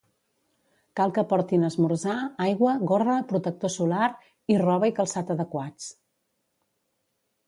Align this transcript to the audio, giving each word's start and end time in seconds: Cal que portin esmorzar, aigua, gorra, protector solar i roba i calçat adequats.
Cal 0.99 1.11
que 1.17 1.23
portin 1.33 1.65
esmorzar, 1.67 2.15
aigua, 2.45 2.73
gorra, 2.91 3.17
protector 3.31 3.73
solar 3.73 4.07
i 4.55 4.55
roba 4.63 4.89
i 4.93 4.97
calçat 5.01 5.35
adequats. 5.35 5.91